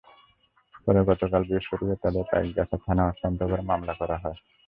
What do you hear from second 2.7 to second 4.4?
থানায় হস্তান্তর করে মামলা করা হয়।